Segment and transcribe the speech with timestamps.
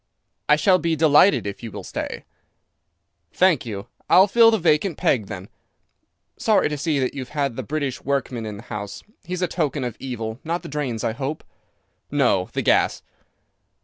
[0.49, 2.25] "I shall be delighted if you will stay."
[3.33, 3.85] "Thank you.
[4.09, 5.47] I'll fill the vacant peg then.
[6.37, 9.03] Sorry to see that you've had the British workman in the house.
[9.25, 10.39] He's a token of evil.
[10.43, 11.43] Not the drains, I hope?"
[12.09, 13.03] "No, the gas."